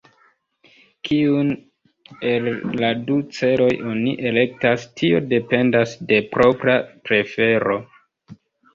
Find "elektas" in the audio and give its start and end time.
4.33-4.89